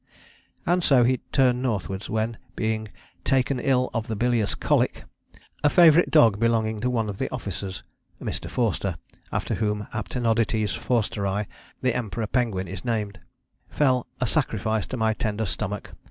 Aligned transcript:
"And 0.65 0.83
so 0.83 1.03
he 1.03 1.19
turned 1.31 1.61
northwards, 1.61 2.09
when, 2.09 2.39
being 2.55 2.87
"taken 3.23 3.59
ill 3.59 3.91
of 3.93 4.07
the 4.07 4.15
bilious 4.15 4.55
colic," 4.55 5.03
a 5.63 5.69
favourite 5.69 6.09
dog 6.09 6.39
belonging 6.39 6.81
to 6.81 6.89
one 6.89 7.07
of 7.07 7.19
the 7.19 7.29
officers 7.31 7.83
(Mr. 8.19 8.49
Forster, 8.49 8.95
after 9.31 9.53
whom 9.61 9.85
Aptenodytes 9.93 10.75
forsteri, 10.75 11.45
the 11.83 11.95
Emperor 11.95 12.25
penguin, 12.25 12.67
is 12.67 12.83
named) 12.83 13.19
"fell 13.69 14.07
a 14.19 14.25
sacrifice 14.25 14.87
to 14.87 14.97
my 14.97 15.13
tender 15.13 15.45
stomach.... 15.45 15.91